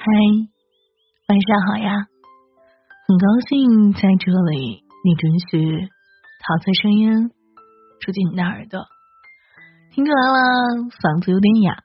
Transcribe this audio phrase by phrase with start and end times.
[0.00, 0.06] 嗨，
[1.26, 2.06] 晚上好呀！
[3.08, 5.88] 很高兴在这里，你准许
[6.38, 7.30] 陶醉声音
[7.98, 8.86] 住进你的耳朵。
[9.90, 11.82] 听出来了，嗓子有点哑。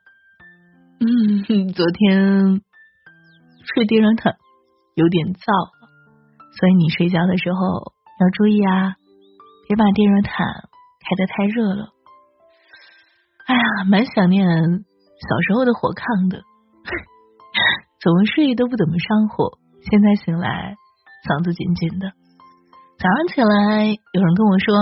[1.00, 1.42] 嗯，
[1.74, 2.62] 昨天
[3.74, 4.32] 睡地上躺，
[4.94, 5.50] 有点燥，
[6.54, 7.58] 所以你睡觉的时候
[8.20, 8.94] 要注意啊，
[9.66, 10.46] 别把电热毯
[11.02, 11.90] 开的太热了。
[13.46, 16.44] 哎呀，蛮想念小时候的火炕的。
[18.04, 20.76] 怎么睡都不怎么上火，现在醒来
[21.24, 22.12] 嗓子紧紧的。
[23.00, 24.76] 早上起来有人跟我说：“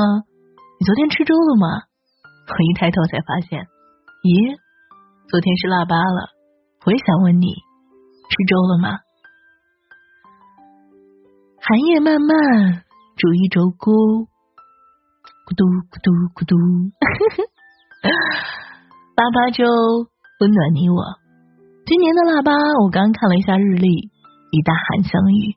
[0.82, 1.86] 你昨天吃粥了吗？”
[2.50, 3.62] 我一抬头才发现，
[4.26, 4.58] 咦，
[5.30, 6.34] 昨天是腊八了。
[6.84, 7.54] 我也想问你，
[8.26, 8.98] 吃粥了吗？
[11.62, 12.82] 寒夜漫漫，
[13.14, 13.94] 煮一粥锅，
[15.46, 16.58] 咕嘟咕嘟咕嘟，
[19.14, 19.62] 腊 八粥
[20.42, 21.21] 温暖你我。
[21.92, 24.08] 今年的腊八，我刚看了一下日历，
[24.50, 25.52] 与大寒相遇，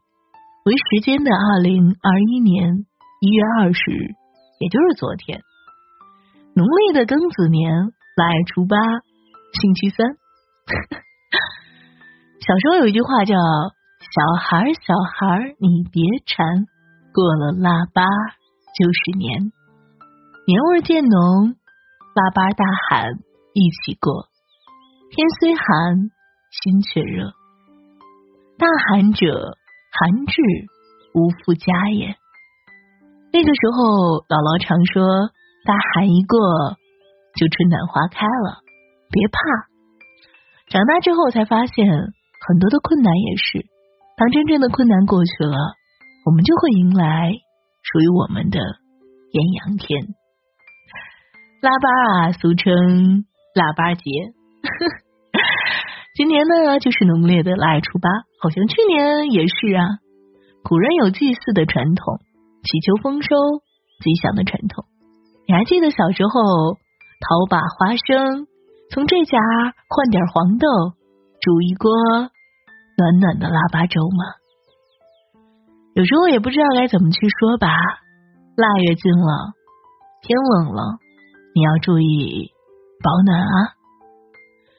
[0.65, 2.85] 为时间的二零二一年
[3.21, 4.11] 一月二十日，
[4.59, 5.39] 也就是昨天。
[6.53, 7.71] 农历的庚子年
[8.17, 8.75] 腊月初八，
[9.61, 10.17] 星期三。
[12.43, 13.37] 小时候有一句话叫
[14.03, 16.67] “小孩小孩你别馋，
[17.13, 18.03] 过了腊八
[18.75, 19.53] 就是年”，
[20.45, 21.55] 年味渐浓，
[22.13, 24.27] 腊八大寒一起过，
[25.15, 26.11] 天虽寒。
[26.63, 27.33] 心却热，
[28.57, 29.57] 大寒者
[29.91, 30.41] 寒至，
[31.13, 32.15] 无复加也。
[33.33, 35.03] 那个时候，姥姥常说
[35.67, 36.39] ：“大寒一过，
[37.35, 38.63] 就春暖花开了，
[39.11, 39.37] 别怕。”
[40.71, 43.65] 长大之后才发现，很多的困难也是。
[44.15, 45.57] 当真正的困难过去了，
[46.25, 47.33] 我们就会迎来
[47.83, 48.59] 属于我们的
[49.31, 50.15] 艳阳天。
[51.61, 54.34] 腊八啊，俗称腊八节。
[56.15, 59.99] 今年呢，就是农历的腊月初八，好像去年也是啊。
[60.63, 62.21] 古人有祭祀的传统，
[62.63, 63.35] 祈求丰收、
[63.99, 64.85] 吉祥的传统。
[65.45, 66.75] 你还记得小时候
[67.19, 68.47] 淘把花生，
[68.89, 69.37] 从这家
[69.89, 70.67] 换点黄豆，
[71.41, 71.91] 煮一锅
[72.95, 74.23] 暖暖的腊八粥吗？
[75.95, 77.67] 有时候也不知道该怎么去说吧。
[78.55, 79.51] 腊月近了，
[80.21, 80.97] 天冷了，
[81.53, 82.51] 你要注意
[83.03, 83.75] 保暖啊。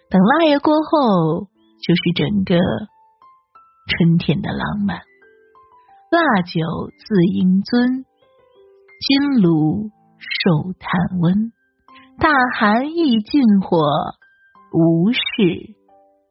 [0.08, 1.48] 等腊月过后，
[1.82, 2.54] 就是整个
[3.88, 4.98] 春天的浪漫。
[6.10, 6.60] 腊酒
[6.96, 8.04] 自迎尊，
[9.00, 11.52] 金炉受炭温。
[12.18, 13.78] 大寒易尽火，
[14.72, 15.18] 无事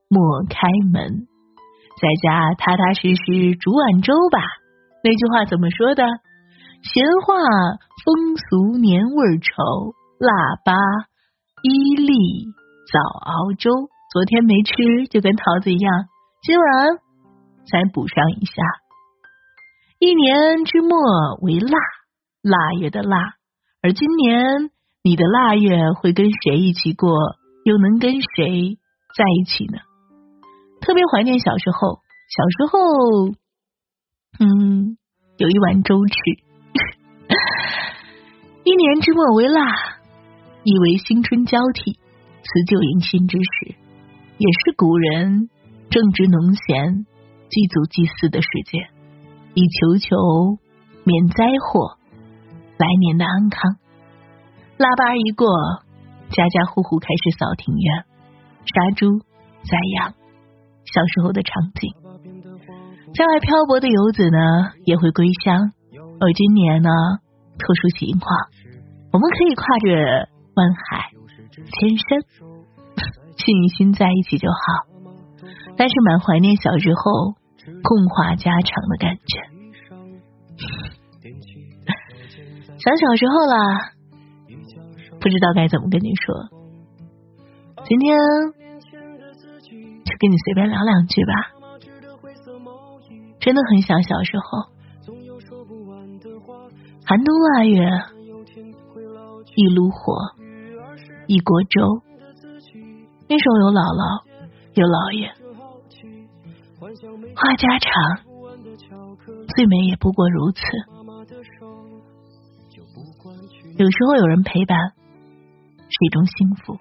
[0.08, 1.28] 莫开门。
[2.02, 4.40] 在家踏踏实实煮碗粥吧。
[5.03, 6.03] 那句话怎么说的？
[6.81, 7.35] 闲话
[8.06, 10.74] 风俗年味稠，腊八
[11.62, 12.14] 伊利。
[12.96, 16.06] 早熬粥，昨天没吃，就跟桃子一样，
[16.42, 16.98] 今晚
[17.70, 18.54] 再补上一下。
[20.00, 21.78] 一年之末为腊，
[22.42, 23.34] 腊月的腊，
[23.82, 24.72] 而今年
[25.04, 27.12] 你的腊月会跟谁一起过，
[27.66, 28.78] 又能跟谁
[29.14, 29.80] 在一起呢？
[30.80, 32.80] 特别怀念小时候，小时候，
[34.40, 34.98] 嗯，
[35.36, 36.14] 有一碗粥吃。
[38.64, 39.76] 一年之末为腊，
[40.64, 42.00] 意为新春交替。
[42.46, 43.76] 辞旧迎新之时，
[44.38, 45.50] 也是古人
[45.90, 47.08] 正值农闲、
[47.50, 48.86] 祭祖祭祀的时节，
[49.56, 50.16] 以求求
[51.04, 51.98] 免灾祸、
[52.78, 53.78] 来年的安康。
[54.78, 55.48] 腊八一过，
[56.30, 58.06] 家家户户开始扫庭院、
[58.62, 59.18] 杀猪、
[59.66, 60.14] 宰羊，
[60.86, 61.96] 小时候的场景。
[63.16, 64.38] 在外漂泊的游子呢，
[64.86, 65.72] 也会归乡。
[66.20, 66.90] 而今年呢，
[67.58, 68.30] 特殊情况，
[69.12, 71.10] 我们可以跨着万海。
[71.64, 72.22] 千山，
[73.38, 74.56] 心心在一起就好。
[75.78, 77.34] 但是蛮怀念小时候
[77.84, 79.42] 共话家常的感觉。
[82.78, 83.92] 想小时候啦，
[85.20, 86.50] 不知道该怎么跟你说。
[87.86, 88.18] 今天
[90.04, 91.34] 就跟你随便聊两句吧。
[93.40, 94.70] 真的很想小时候。
[97.06, 97.90] 寒冬腊月，
[99.56, 100.45] 一炉火。
[101.28, 102.04] 一锅粥，
[103.28, 104.24] 那时候有姥姥，
[104.76, 105.34] 有姥爷，
[107.36, 107.90] 话家常，
[109.56, 110.62] 最美也不过如此。
[113.78, 114.78] 有时候有人陪伴，
[115.90, 116.78] 是一种幸福。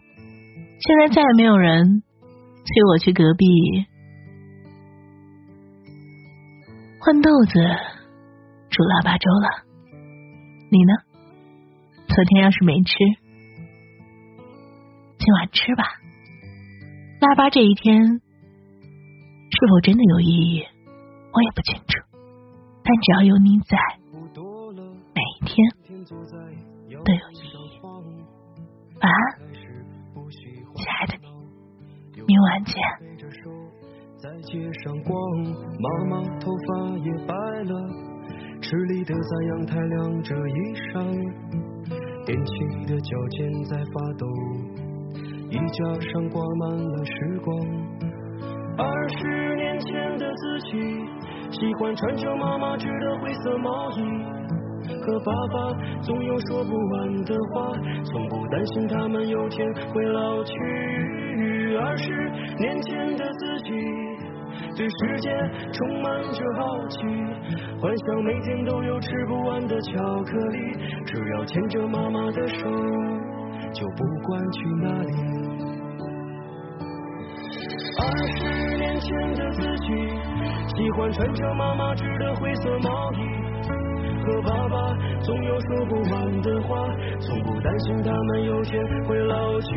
[0.81, 2.03] 现在再也没有人
[2.65, 3.47] 催我去隔壁
[7.01, 7.53] 换豆子
[8.69, 9.65] 煮腊八粥了。
[10.71, 10.93] 你呢？
[12.09, 13.24] 昨天要是没吃。
[15.25, 15.85] 今晚吃吧，
[17.23, 20.63] 腊八这一天是否真的有意义，
[21.33, 21.99] 我也不清楚。
[22.85, 23.79] 但只要有你在，
[25.15, 25.57] 每一天
[26.05, 27.81] 都有意义。
[29.01, 29.17] 晚安，
[30.75, 32.77] 亲爱的你，明晚见。
[34.19, 35.17] 在街上逛，
[35.81, 37.73] 妈妈头发也白了，
[38.61, 40.53] 吃力的在阳台晾着衣
[40.93, 41.01] 裳，
[42.27, 42.53] 踮起
[42.85, 44.27] 的脚尖在发抖，
[45.55, 47.57] 衣架上挂满了时光。
[48.77, 50.81] 二十年前的自己，
[51.53, 54.03] 喜欢穿着妈妈织的灰色毛衣，
[55.01, 55.73] 和爸爸
[56.03, 57.71] 总有说不完的话，
[58.03, 60.53] 从不担心他们有天会老去。
[61.79, 62.13] 二十
[62.59, 63.71] 年前的自己，
[64.77, 65.31] 对世界
[65.73, 66.99] 充满着好奇，
[67.81, 70.59] 幻想每天都有吃不完的巧克力，
[71.07, 72.69] 只要牵着妈妈的手，
[73.73, 75.44] 就不管去哪里。
[78.05, 79.87] 二十年前的自己，
[80.77, 83.17] 喜欢穿着妈妈织的灰色毛衣，
[84.25, 86.87] 和爸爸总有说不完的话，
[87.21, 89.69] 从不担心他们有天会老去。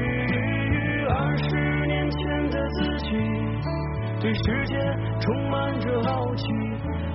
[1.10, 3.16] 二十年前的自己，
[4.20, 4.78] 对世界
[5.22, 6.48] 充满着好奇，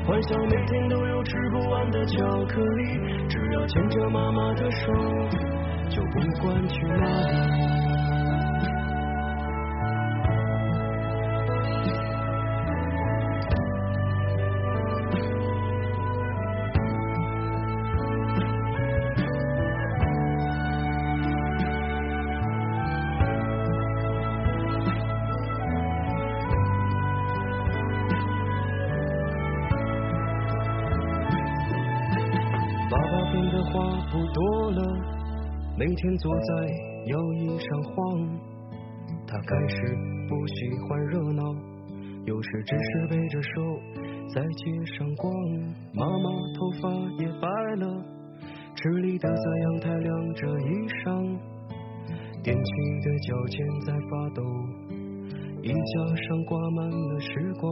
[0.07, 2.83] 幻想每天都有吃不完的巧克力，
[3.29, 4.93] 只要牵着妈妈的手，
[5.91, 7.82] 就不管去哪里。
[33.51, 33.73] 的话
[34.11, 34.83] 不多了，
[35.79, 36.51] 每天坐在
[37.07, 37.93] 摇椅上晃。
[39.27, 39.77] 他开始
[40.29, 40.55] 不喜
[40.87, 41.43] 欢热闹，
[42.27, 43.49] 有时只是背着手
[44.35, 45.33] 在街上逛。
[45.95, 47.49] 妈妈头发也白
[47.79, 48.05] 了，
[48.75, 50.71] 吃力的在阳台晾着衣
[51.03, 51.39] 裳，
[52.43, 53.57] 踮起的脚尖
[53.87, 54.43] 在发抖，
[55.63, 57.31] 衣架上挂满了时
[57.61, 57.71] 光。